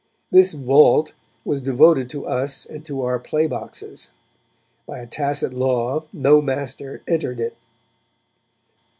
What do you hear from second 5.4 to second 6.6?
law, no